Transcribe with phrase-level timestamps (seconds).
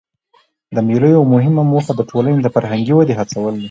[0.75, 3.59] د مېلو یوه مهمه موخه د ټولني د فرهنګي ودي هڅول دي.